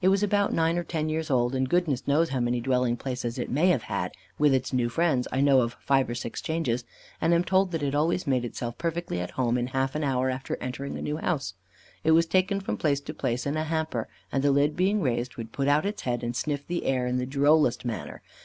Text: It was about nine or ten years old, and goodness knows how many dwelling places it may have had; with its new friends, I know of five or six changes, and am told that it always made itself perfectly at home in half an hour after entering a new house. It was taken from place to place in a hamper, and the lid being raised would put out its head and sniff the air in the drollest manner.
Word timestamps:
It 0.00 0.06
was 0.06 0.22
about 0.22 0.52
nine 0.52 0.78
or 0.78 0.84
ten 0.84 1.08
years 1.08 1.32
old, 1.32 1.52
and 1.52 1.68
goodness 1.68 2.06
knows 2.06 2.28
how 2.28 2.38
many 2.38 2.60
dwelling 2.60 2.96
places 2.96 3.40
it 3.40 3.50
may 3.50 3.70
have 3.70 3.82
had; 3.90 4.12
with 4.38 4.54
its 4.54 4.72
new 4.72 4.88
friends, 4.88 5.26
I 5.32 5.40
know 5.40 5.62
of 5.62 5.76
five 5.80 6.08
or 6.08 6.14
six 6.14 6.40
changes, 6.40 6.84
and 7.20 7.34
am 7.34 7.42
told 7.42 7.72
that 7.72 7.82
it 7.82 7.92
always 7.92 8.24
made 8.24 8.44
itself 8.44 8.78
perfectly 8.78 9.18
at 9.18 9.32
home 9.32 9.58
in 9.58 9.66
half 9.66 9.96
an 9.96 10.04
hour 10.04 10.30
after 10.30 10.54
entering 10.60 10.96
a 10.96 11.02
new 11.02 11.16
house. 11.16 11.54
It 12.04 12.12
was 12.12 12.26
taken 12.26 12.60
from 12.60 12.76
place 12.76 13.00
to 13.00 13.12
place 13.12 13.46
in 13.46 13.56
a 13.56 13.64
hamper, 13.64 14.06
and 14.30 14.44
the 14.44 14.52
lid 14.52 14.76
being 14.76 15.00
raised 15.02 15.36
would 15.36 15.50
put 15.50 15.66
out 15.66 15.84
its 15.84 16.02
head 16.02 16.22
and 16.22 16.36
sniff 16.36 16.64
the 16.68 16.84
air 16.84 17.08
in 17.08 17.18
the 17.18 17.26
drollest 17.26 17.84
manner. 17.84 18.22